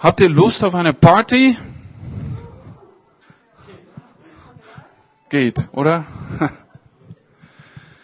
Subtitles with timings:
[0.00, 1.58] Habt ihr Lust auf eine Party?
[5.28, 6.06] Geht, oder?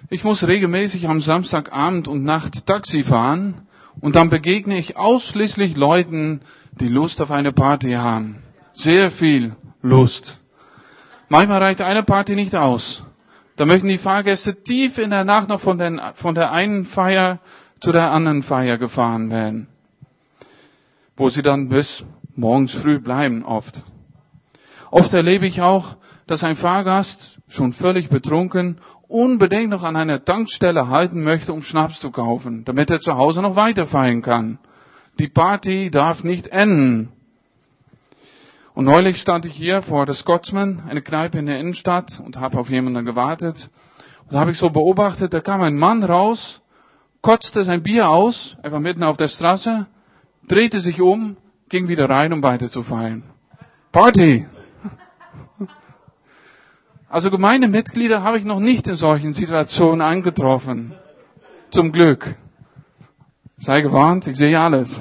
[0.09, 3.67] Ich muss regelmäßig am Samstagabend und Nacht Taxi fahren
[4.01, 6.43] und dann begegne ich ausschließlich Leuten,
[6.79, 8.41] die Lust auf eine Party haben.
[8.73, 10.41] Sehr viel Lust.
[11.29, 13.05] Manchmal reicht eine Party nicht aus.
[13.57, 17.41] Da möchten die Fahrgäste tief in der Nacht noch von, den, von der einen Feier
[17.81, 19.67] zu der anderen Feier gefahren werden.
[21.17, 23.83] Wo sie dann bis morgens früh bleiben oft.
[24.91, 30.89] Oft erlebe ich auch, dass ein Fahrgast schon völlig betrunken unbedingt noch an einer Tankstelle
[30.89, 34.59] halten möchte, um Schnaps zu kaufen, damit er zu Hause noch weiter feiern kann.
[35.19, 37.13] Die Party darf nicht enden.
[38.75, 42.59] Und neulich stand ich hier vor der Scotsman, eine Kneipe in der Innenstadt, und habe
[42.59, 43.71] auf jemanden gewartet.
[44.25, 46.61] Und da habe ich so beobachtet, da kam ein Mann raus,
[47.23, 49.87] kotzte sein Bier aus, war mitten auf der Straße,
[50.47, 51.37] drehte sich um,
[51.69, 53.23] ging wieder rein, um weiter zu feiern.
[53.93, 54.47] Party!
[57.09, 60.93] Also Gemeindemitglieder habe ich noch nicht in solchen Situationen angetroffen.
[61.71, 62.35] Zum Glück.
[63.59, 65.01] Sei gewarnt, ich sehe alles.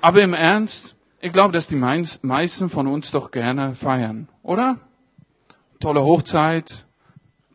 [0.00, 4.78] Aber im Ernst, ich glaube, dass die meisten von uns doch gerne feiern, oder?
[5.80, 6.86] Tolle Hochzeit,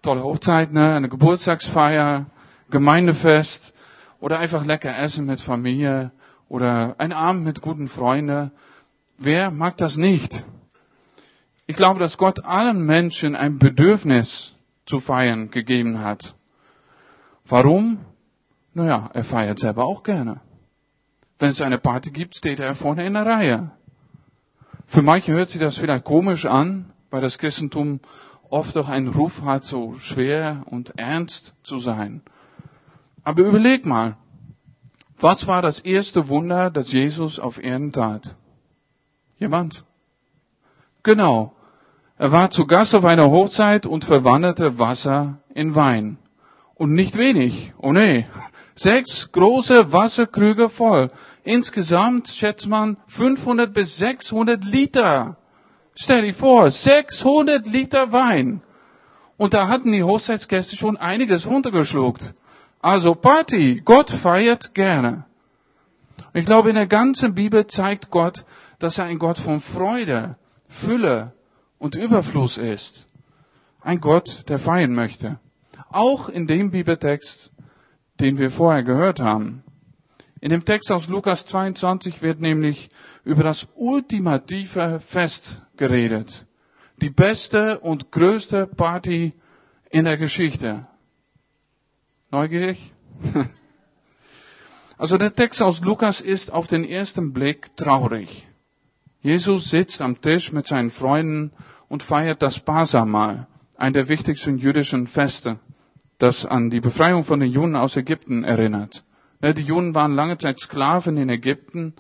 [0.02, 0.94] tolle Hochzeit, ne?
[0.94, 2.27] eine Geburtstagsfeier,
[2.69, 3.73] Gemeindefest
[4.19, 6.11] oder einfach lecker essen mit Familie
[6.50, 8.52] oder ein Abend mit guten Freunden.
[9.17, 10.44] Wer mag das nicht?
[11.67, 14.55] Ich glaube, dass Gott allen Menschen ein Bedürfnis
[14.86, 16.36] zu feiern gegeben hat.
[17.47, 18.00] Warum?
[18.73, 20.42] Naja, er feiert selber auch gerne.
[21.38, 23.72] Wenn es eine Party gibt, steht er vorne in der Reihe.
[24.88, 28.00] Für manche hört sich das vielleicht komisch an, weil das Christentum
[28.50, 32.23] oft doch einen Ruf hat, so schwer und ernst zu sein.
[33.23, 34.17] Aber überleg mal,
[35.20, 38.36] was war das erste Wunder, das Jesus auf Erden tat?
[39.38, 39.86] Jemand?
[41.03, 41.53] Genau,
[42.17, 46.17] er war zu Gast auf einer Hochzeit und verwandelte Wasser in Wein.
[46.76, 48.26] Und nicht wenig, oh nee,
[48.76, 51.11] sechs große Wasserkrüge voll.
[51.43, 55.38] Insgesamt schätzt man 500 bis 600 Liter.
[55.95, 58.61] Stell dir vor, 600 Liter Wein.
[59.38, 62.33] Und da hatten die Hochzeitsgäste schon einiges runtergeschluckt.
[62.82, 65.26] Also Party, Gott feiert gerne.
[66.34, 68.45] Ich glaube, in der ganzen Bibel zeigt Gott,
[68.80, 71.34] dass er ein Gott von Freude, Fülle,
[71.80, 73.08] und Überfluss ist.
[73.82, 75.40] Ein Gott, der feiern möchte.
[75.90, 77.52] Auch in dem Bibeltext,
[78.20, 79.64] den wir vorher gehört haben.
[80.42, 82.90] In dem Text aus Lukas 22 wird nämlich
[83.23, 86.46] über das ultimative Fest geredet.
[87.02, 89.34] Die beste und größte Party
[89.90, 90.86] in der Geschichte.
[92.32, 92.94] Neugierig?
[95.00, 98.45] Also der Text aus Lukas ist auf den ersten Blick traurig.
[99.22, 101.54] Jesus sitzt am Tisch mit seinen Freunden
[101.88, 103.48] und feiert das Pasamahl,
[103.78, 105.58] ein der wichtigsten jüdischen Feste,
[106.17, 109.06] das an die Befreiung von den Juden aus Ägypten erinnert.
[109.42, 111.94] Die Juden waren lange Zeit Sklaven in Ägypten,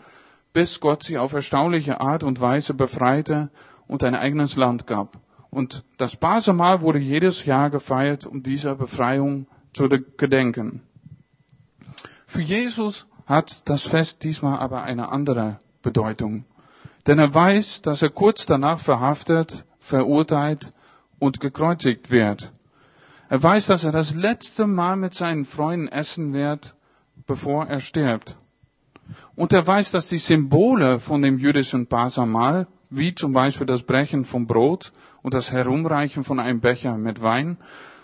[0.51, 3.49] bis Gott sie auf erstaunliche Art und Weise befreite
[3.87, 5.17] und ein eigenes Land gab.
[5.49, 10.81] Und das Pasamahl wurde jedes Jahr gefeiert, um dieser Befreiung zu gedenken.
[12.27, 16.45] Für Jesus hat das Fest diesmal aber eine andere Bedeutung.
[17.07, 20.73] Denn er weiß, dass er kurz danach verhaftet, verurteilt
[21.19, 22.51] und gekreuzigt wird.
[23.29, 26.75] Er weiß, dass er das letzte Mal mit seinen Freunden essen wird,
[27.27, 28.37] bevor er stirbt.
[29.35, 34.25] Und er weiß, dass die Symbole von dem jüdischen Pasamahl, wie zum Beispiel das Brechen
[34.25, 34.91] vom Brot
[35.21, 37.57] und das Herumreichen von einem Becher mit Wein,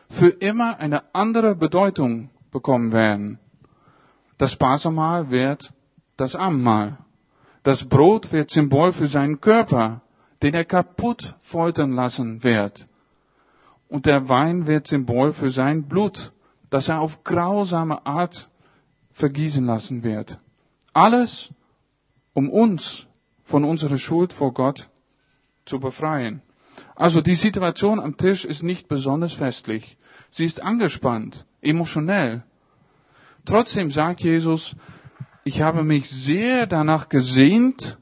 [0.09, 3.39] für immer eine andere Bedeutung bekommen werden.
[4.37, 5.73] Das Pasamahl wird
[6.17, 6.97] das Abendmahl.
[7.63, 10.01] Das Brot wird Symbol für seinen Körper,
[10.41, 12.87] den er kaputt foltern lassen wird.
[13.87, 16.31] Und der Wein wird Symbol für sein Blut,
[16.69, 18.49] das er auf grausame Art
[19.11, 20.37] vergießen lassen wird.
[20.93, 21.53] Alles,
[22.33, 23.07] um uns
[23.45, 24.89] von unserer Schuld vor Gott
[25.65, 26.41] zu befreien.
[26.95, 29.97] Also die Situation am Tisch ist nicht besonders festlich.
[30.31, 32.43] Sie ist angespannt, emotionell.
[33.45, 34.75] Trotzdem sagt Jesus,
[35.43, 37.97] ich habe mich sehr danach gesehnt,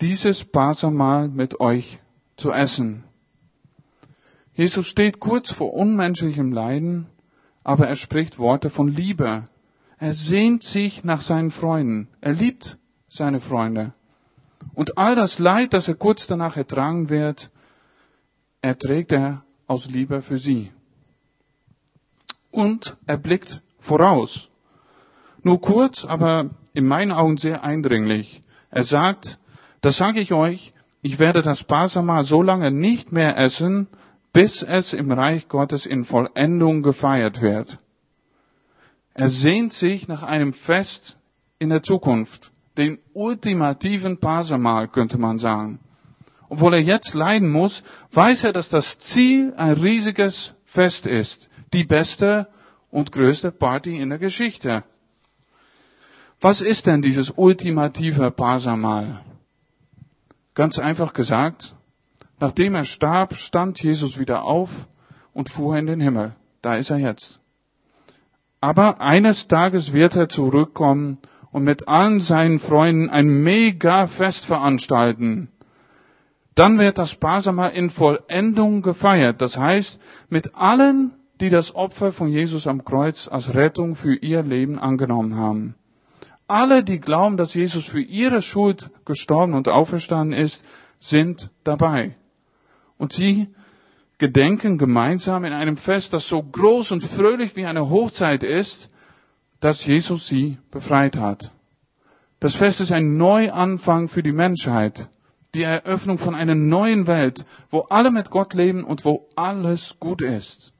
[0.00, 2.00] dieses Passamal mit euch
[2.36, 3.04] zu essen.
[4.54, 7.06] Jesus steht kurz vor unmenschlichem Leiden,
[7.62, 9.44] aber er spricht Worte von Liebe.
[9.98, 12.08] Er sehnt sich nach seinen Freunden.
[12.20, 12.78] Er liebt
[13.08, 13.92] seine Freunde.
[14.74, 17.50] Und all das Leid, das er kurz danach ertragen wird,
[18.60, 20.72] erträgt er aus Liebe für sie.
[22.50, 24.50] Und er blickt voraus.
[25.42, 28.42] Nur kurz, aber in meinen Augen sehr eindringlich.
[28.70, 29.38] Er sagt,
[29.80, 30.72] das sage ich euch,
[31.02, 33.86] ich werde das Pasama so lange nicht mehr essen,
[34.32, 37.78] bis es im Reich Gottes in Vollendung gefeiert wird.
[39.14, 41.18] Er sehnt sich nach einem Fest
[41.58, 45.80] in der Zukunft, den ultimativen Pasamahl, könnte man sagen.
[46.48, 51.84] Obwohl er jetzt leiden muss, weiß er, dass das Ziel ein riesiges Fest ist, die
[51.84, 52.48] beste
[52.90, 54.84] und größte Party in der Geschichte.
[56.40, 59.20] Was ist denn dieses ultimative Pasamahl?
[60.54, 61.74] Ganz einfach gesagt,
[62.40, 64.70] nachdem er starb, stand Jesus wieder auf
[65.32, 66.34] und fuhr in den Himmel.
[66.62, 67.40] Da ist er jetzt.
[68.60, 71.18] Aber eines Tages wird er zurückkommen
[71.50, 75.48] und mit allen seinen Freunden ein Mega-Fest veranstalten.
[76.58, 79.40] Dann wird das Pasama in Vollendung gefeiert.
[79.40, 84.42] Das heißt, mit allen, die das Opfer von Jesus am Kreuz als Rettung für ihr
[84.42, 85.76] Leben angenommen haben.
[86.48, 90.66] Alle, die glauben, dass Jesus für ihre Schuld gestorben und auferstanden ist,
[90.98, 92.16] sind dabei.
[92.96, 93.54] Und sie
[94.18, 98.92] gedenken gemeinsam in einem Fest, das so groß und fröhlich wie eine Hochzeit ist,
[99.60, 101.52] dass Jesus sie befreit hat.
[102.40, 105.08] Das Fest ist ein Neuanfang für die Menschheit,
[105.54, 110.22] die Eröffnung von einer neuen Welt, wo alle mit Gott leben und wo alles gut
[110.22, 110.72] ist.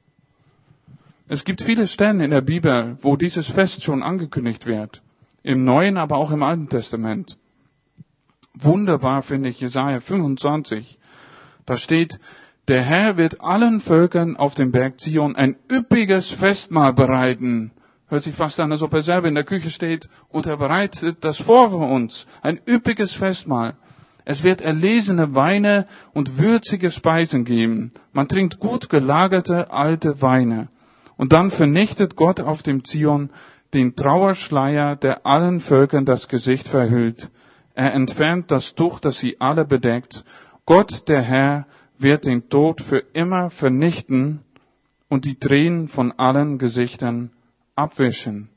[1.28, 5.02] Es gibt viele Stellen in der Bibel, wo dieses Fest schon angekündigt wird.
[5.42, 7.38] Im Neuen, aber auch im Alten Testament.
[8.54, 10.98] Wunderbar finde ich Jesaja 25.
[11.66, 12.18] Da steht,
[12.66, 17.72] der Herr wird allen Völkern auf dem Berg Zion ein üppiges Festmahl bereiten.
[18.08, 21.24] Hört sich fast an, als ob er selber in der Küche steht und er bereitet
[21.24, 22.26] das vor für uns.
[22.42, 23.76] Ein üppiges Festmahl.
[24.30, 27.92] Es wird erlesene Weine und würzige Speisen geben.
[28.12, 30.68] Man trinkt gut gelagerte alte Weine.
[31.16, 33.30] Und dann vernichtet Gott auf dem Zion
[33.72, 37.30] den Trauerschleier, der allen Völkern das Gesicht verhüllt.
[37.72, 40.26] Er entfernt das Tuch, das sie alle bedeckt.
[40.66, 41.64] Gott, der Herr,
[41.96, 44.40] wird den Tod für immer vernichten
[45.08, 47.30] und die Tränen von allen Gesichtern
[47.76, 48.50] abwischen.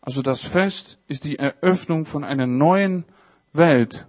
[0.00, 3.04] Also das Fest ist die Eröffnung von einer neuen
[3.52, 4.06] Welt.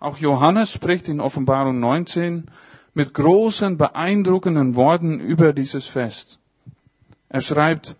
[0.00, 2.46] Auch Johannes spricht in Offenbarung 19
[2.94, 6.40] mit großen, beeindruckenden Worten über dieses Fest.
[7.28, 7.96] Er schreibt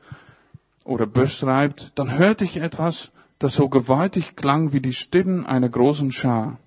[0.84, 6.10] oder beschreibt, dann hörte ich etwas, das so gewaltig klang wie die Stimmen einer großen
[6.10, 6.58] Schar.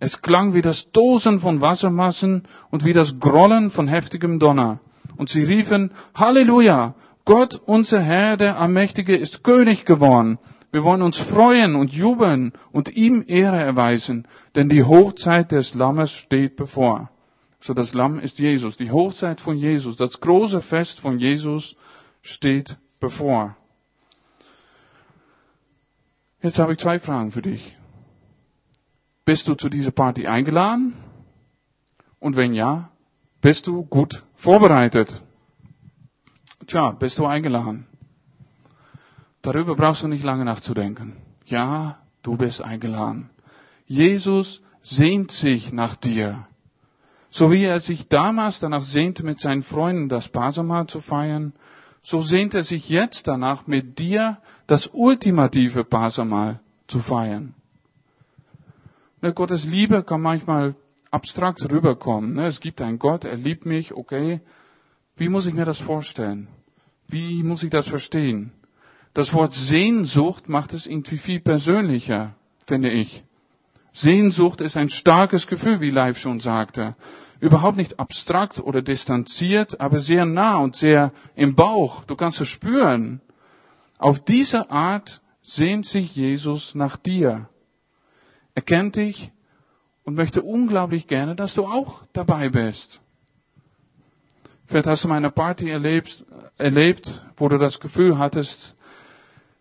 [0.00, 4.80] Es klang wie das Dosen von Wassermassen und wie das Grollen von heftigem Donner.
[5.16, 6.94] Und sie riefen, Halleluja!
[7.28, 10.38] Gott, unser Herr, der Allmächtige, ist König geworden.
[10.72, 14.26] Wir wollen uns freuen und jubeln und ihm Ehre erweisen,
[14.56, 17.10] denn die Hochzeit des Lammes steht bevor.
[17.60, 18.78] So das Lamm ist Jesus.
[18.78, 21.76] Die Hochzeit von Jesus, das große Fest von Jesus
[22.22, 23.58] steht bevor.
[26.40, 27.76] Jetzt habe ich zwei Fragen für dich.
[29.26, 30.94] Bist du zu dieser Party eingeladen?
[32.20, 32.90] Und wenn ja,
[33.42, 35.22] bist du gut vorbereitet?
[36.68, 37.86] Tja, bist du eingeladen?
[39.40, 41.16] Darüber brauchst du nicht lange nachzudenken.
[41.46, 43.30] Ja, du bist eingeladen.
[43.86, 46.46] Jesus sehnt sich nach dir.
[47.30, 51.54] So wie er sich damals danach sehnte, mit seinen Freunden das Pasama zu feiern,
[52.02, 54.36] so sehnt er sich jetzt danach, mit dir
[54.66, 57.54] das ultimative Pasama zu feiern.
[59.22, 60.74] Ne, Gottes Liebe kann manchmal
[61.10, 62.34] abstrakt rüberkommen.
[62.34, 62.44] Ne?
[62.44, 64.42] Es gibt einen Gott, er liebt mich, okay.
[65.16, 66.48] Wie muss ich mir das vorstellen?
[67.08, 68.52] Wie muss ich das verstehen?
[69.14, 72.34] Das Wort Sehnsucht macht es irgendwie viel persönlicher,
[72.66, 73.24] finde ich.
[73.92, 76.94] Sehnsucht ist ein starkes Gefühl, wie Leif schon sagte.
[77.40, 82.04] Überhaupt nicht abstrakt oder distanziert, aber sehr nah und sehr im Bauch.
[82.04, 83.22] Du kannst es spüren.
[83.96, 87.48] Auf diese Art sehnt sich Jesus nach dir.
[88.54, 89.32] Er kennt dich
[90.04, 93.00] und möchte unglaublich gerne, dass du auch dabei bist.
[94.68, 96.26] Vielleicht hast du mal eine Party erlebt,
[96.58, 98.76] erlebt, wo du das Gefühl hattest,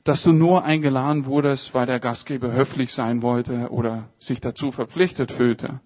[0.03, 5.31] dass du nur eingeladen wurdest, weil der Gastgeber höflich sein wollte oder sich dazu verpflichtet
[5.31, 5.79] fühlte.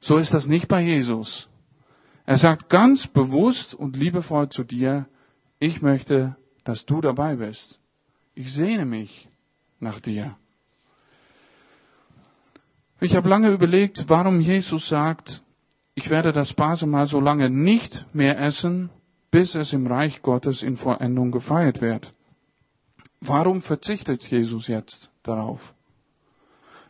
[0.00, 1.48] So ist das nicht bei Jesus.
[2.26, 5.06] Er sagt ganz bewusst und liebevoll zu dir,
[5.60, 7.80] ich möchte, dass du dabei bist.
[8.34, 9.28] Ich sehne mich
[9.78, 10.36] nach dir.
[13.00, 15.42] Ich habe lange überlegt, warum Jesus sagt,
[15.98, 18.88] ich werde das Pasema so lange nicht mehr essen,
[19.32, 22.14] bis es im Reich Gottes in Vollendung gefeiert wird.
[23.20, 25.74] Warum verzichtet Jesus jetzt darauf?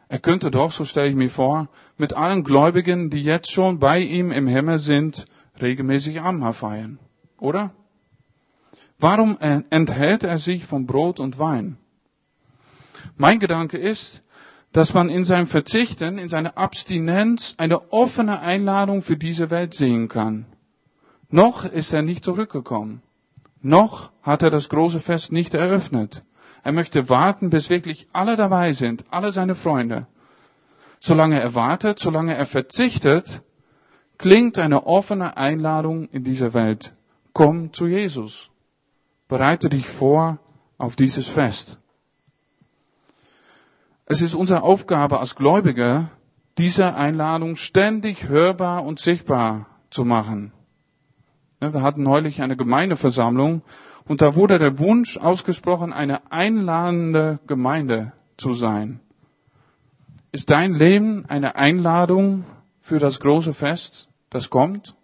[0.08, 3.98] Er könnte doch, so stelle ich mir vor, mit allen Gläubigen, die jetzt schon bei
[3.98, 5.24] ihm im Himmel sind,
[5.58, 6.98] regelmäßig Amma feiern,
[7.38, 7.72] oder?
[8.98, 9.38] Warum
[9.70, 11.78] enthält er sich von Brot und Wein?
[13.16, 14.22] Mein Gedanke ist,
[14.72, 20.08] dass man in seinem Verzichten, in seiner Abstinenz eine offene Einladung für diese Welt sehen
[20.08, 20.46] kann.
[21.30, 23.02] Noch ist er nicht zurückgekommen.
[23.60, 26.22] Noch hat er das große Fest nicht eröffnet.
[26.62, 30.06] Er möchte warten, bis wirklich alle dabei sind, alle seine Freunde.
[31.00, 33.42] Solange er wartet, solange er verzichtet,
[34.18, 36.92] klingt eine offene Einladung in dieser Welt.
[37.32, 38.50] Komm zu Jesus.
[39.28, 40.38] Bereite dich vor
[40.76, 41.78] auf dieses Fest.
[44.10, 46.08] Es ist unsere Aufgabe als Gläubige,
[46.56, 50.54] diese Einladung ständig hörbar und sichtbar zu machen.
[51.60, 53.60] Wir hatten neulich eine Gemeindeversammlung
[54.06, 59.00] und da wurde der Wunsch ausgesprochen, eine einladende Gemeinde zu sein.
[60.32, 62.46] Ist dein Leben eine Einladung
[62.80, 64.94] für das große Fest, das kommt?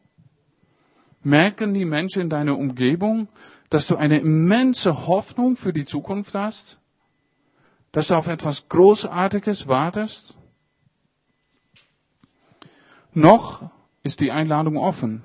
[1.22, 3.28] Merken die Menschen in deiner Umgebung,
[3.68, 6.80] dass du eine immense Hoffnung für die Zukunft hast?
[7.94, 10.36] Dass du auf etwas Großartiges wartest?
[13.12, 13.70] Noch
[14.02, 15.22] ist die Einladung offen.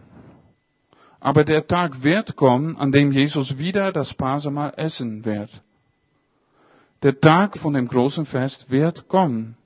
[1.20, 5.64] Aber der Tag wird kommen, an dem Jesus wieder das Pasemahl essen wird.
[7.02, 9.58] Der Tag von dem großen Fest wird kommen.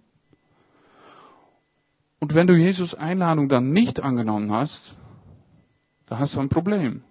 [2.21, 4.97] Und wenn du Jesus Einladung dann nicht angenommen hast,
[6.05, 7.03] da hast du ein Problem.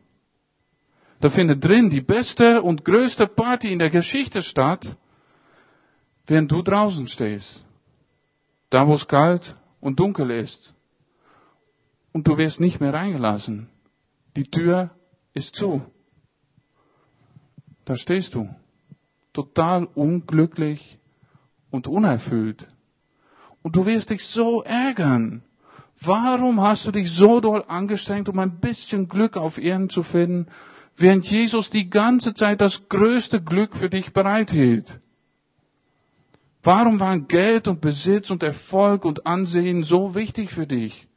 [1.21, 4.97] Da findet drin die beste und größte Party in der Geschichte statt,
[6.33, 7.63] während du draußen stehst.
[8.71, 10.75] Da wo es kalt und dunkel ist.
[12.11, 13.69] Und du wirst nicht mehr reingelassen.
[14.35, 14.93] Die Tür
[15.35, 15.83] ist zu.
[17.85, 18.49] Da stehst du.
[19.35, 20.99] Total unglücklich
[21.71, 22.67] und unerfüllt.
[23.61, 25.43] Und du wirst dich so ärgern.
[26.01, 30.47] Warum hast du dich so doll angestrengt, um ein bisschen Glück auf Erden zu finden,
[30.97, 35.02] während Jesus die ganze Zeit das größte Glück für dich bereithielt?
[36.63, 41.09] Warum waren Geld und Besitz und Erfolg und Ansehen so wichtig für dich?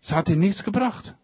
[0.00, 1.14] Es hat dir nichts gebracht.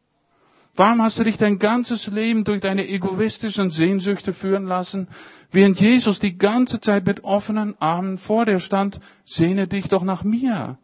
[0.77, 5.09] Warum hast du dich dein ganzes Leben durch deine egoistischen Sehnsüchte führen lassen,
[5.53, 10.25] während Jesus die ganze Zeit mit offenen Armen vor dir stand, sehne dich doch nach
[10.25, 10.79] mir.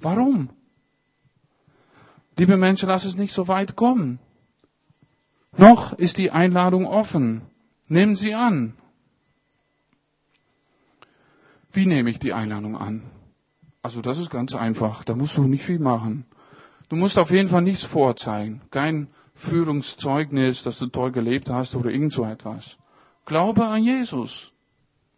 [0.00, 0.50] Warum?
[2.36, 4.18] Liebe Menschen, lass es nicht so weit kommen.
[5.56, 7.42] Noch ist die Einladung offen.
[7.88, 8.74] Nimm sie an.
[11.76, 13.02] Wie nehme ich die Einladung an?
[13.82, 15.04] Also das ist ganz einfach.
[15.04, 16.24] Da musst du nicht viel machen.
[16.88, 18.62] Du musst auf jeden Fall nichts vorzeigen.
[18.70, 22.78] Kein Führungszeugnis, dass du toll gelebt hast oder irgend so etwas.
[23.26, 24.52] Glaube an Jesus.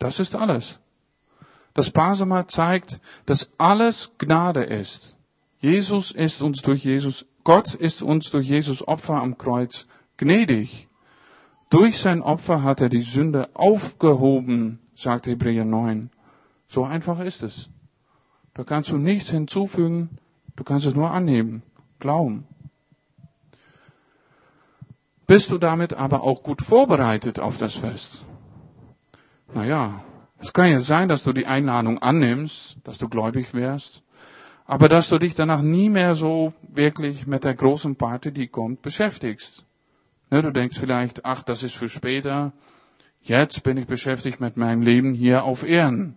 [0.00, 0.80] Das ist alles.
[1.74, 5.16] Das Pasema zeigt, dass alles Gnade ist.
[5.60, 9.86] Jesus ist uns durch Jesus, Gott ist uns durch Jesus Opfer am Kreuz
[10.16, 10.88] gnädig.
[11.70, 16.10] Durch sein Opfer hat er die Sünde aufgehoben, sagt Hebräer 9.
[16.68, 17.68] So einfach ist es.
[18.54, 20.18] Da kannst du nichts hinzufügen,
[20.56, 21.62] du kannst es nur annehmen,
[21.98, 22.46] glauben.
[25.26, 28.24] Bist du damit aber auch gut vorbereitet auf das Fest?
[29.52, 30.02] Naja,
[30.38, 34.02] es kann ja sein, dass du die Einladung annimmst, dass du gläubig wärst,
[34.66, 38.82] aber dass du dich danach nie mehr so wirklich mit der großen Party, die kommt,
[38.82, 39.64] beschäftigst.
[40.30, 42.52] Ne, du denkst vielleicht, ach, das ist für später.
[43.22, 46.16] Jetzt bin ich beschäftigt mit meinem Leben hier auf Erden.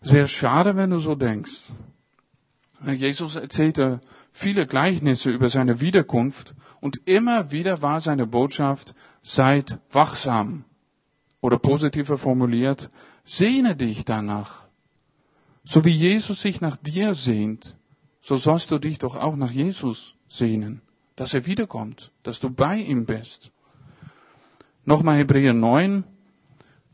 [0.00, 1.72] Sehr schade, wenn du so denkst.
[2.86, 4.00] Jesus erzählte
[4.32, 10.64] viele Gleichnisse über seine Wiederkunft und immer wieder war seine Botschaft, seid wachsam.
[11.40, 12.90] Oder positiver formuliert,
[13.24, 14.66] sehne dich danach.
[15.64, 17.76] So wie Jesus sich nach dir sehnt,
[18.20, 20.82] so sollst du dich doch auch nach Jesus sehnen,
[21.16, 23.50] dass er wiederkommt, dass du bei ihm bist.
[24.84, 26.04] Nochmal Hebräer 9.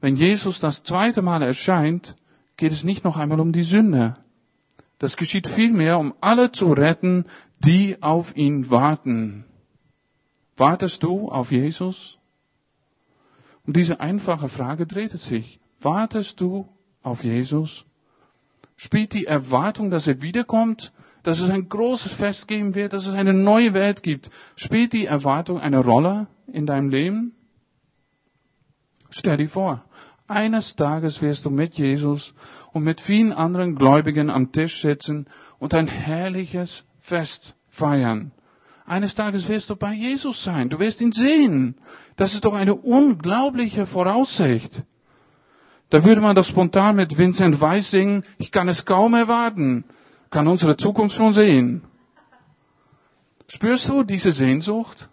[0.00, 2.16] Wenn Jesus das zweite Mal erscheint,
[2.56, 4.16] geht es nicht noch einmal um die Sünde.
[4.98, 7.26] Das geschieht vielmehr, um alle zu retten,
[7.64, 9.44] die auf ihn warten.
[10.56, 12.18] Wartest du auf Jesus?
[13.66, 15.60] Um diese einfache Frage dreht es sich.
[15.80, 16.68] Wartest du
[17.02, 17.84] auf Jesus?
[18.76, 20.92] Spielt die Erwartung, dass er wiederkommt,
[21.22, 25.06] dass es ein großes Fest geben wird, dass es eine neue Welt gibt, spielt die
[25.06, 27.32] Erwartung eine Rolle in deinem Leben?
[29.10, 29.84] Stell dir vor,
[30.26, 32.34] eines Tages wirst du mit Jesus
[32.72, 35.26] und mit vielen anderen Gläubigen am Tisch sitzen
[35.58, 38.32] und ein herrliches Fest feiern.
[38.86, 40.68] Eines Tages wirst du bei Jesus sein.
[40.68, 41.76] Du wirst ihn sehen.
[42.16, 44.82] Das ist doch eine unglaubliche Voraussicht.
[45.90, 49.84] Da würde man doch spontan mit Vincent Weiss singen, ich kann es kaum erwarten,
[50.30, 51.82] kann unsere Zukunft schon sehen.
[53.48, 55.08] Spürst du diese Sehnsucht?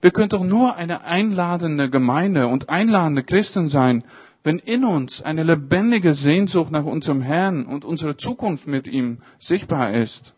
[0.00, 4.04] Wir können doch nur eine einladende Gemeinde und einladende Christen sein,
[4.42, 9.92] wenn in uns eine lebendige Sehnsucht nach unserem Herrn und unserer Zukunft mit ihm sichtbar
[9.92, 10.34] ist.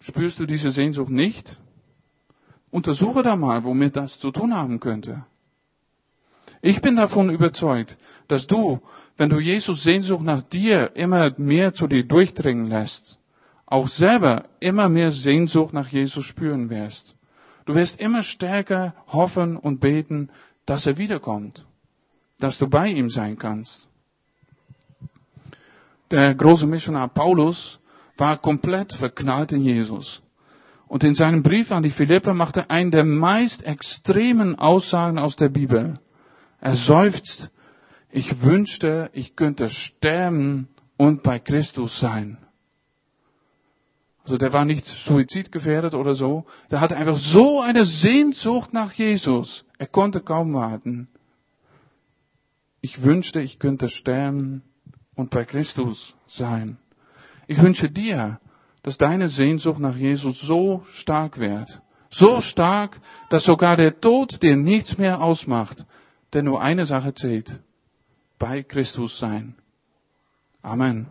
[0.00, 1.58] Spürst du diese Sehnsucht nicht?
[2.70, 5.24] Untersuche da mal, womit das zu tun haben könnte.
[6.60, 7.96] Ich bin davon überzeugt,
[8.28, 8.80] dass du,
[9.16, 13.18] wenn du Jesus Sehnsucht nach dir immer mehr zu dir durchdringen lässt,
[13.66, 17.13] auch selber immer mehr Sehnsucht nach Jesus spüren wirst.
[17.66, 20.30] Du wirst immer stärker hoffen und beten,
[20.66, 21.66] dass er wiederkommt,
[22.38, 23.88] dass du bei ihm sein kannst.
[26.10, 27.80] Der große Missionar Paulus
[28.16, 30.22] war komplett verknallt in Jesus.
[30.86, 35.36] Und in seinem Brief an die Philipper macht er einen der meist extremen Aussagen aus
[35.36, 35.98] der Bibel.
[36.60, 37.50] Er seufzt,
[38.10, 42.38] ich wünschte, ich könnte sterben und bei Christus sein.
[44.24, 46.46] Also der war nicht suizidgefährdet oder so.
[46.70, 49.66] Der hatte einfach so eine Sehnsucht nach Jesus.
[49.78, 51.08] Er konnte kaum warten.
[52.80, 54.62] Ich wünschte, ich könnte sterben
[55.14, 56.78] und bei Christus sein.
[57.46, 58.40] Ich wünsche dir,
[58.82, 61.82] dass deine Sehnsucht nach Jesus so stark wird.
[62.10, 65.84] So stark, dass sogar der Tod dir nichts mehr ausmacht.
[66.32, 67.58] Denn nur eine Sache zählt.
[68.38, 69.54] Bei Christus sein.
[70.62, 71.08] Amen.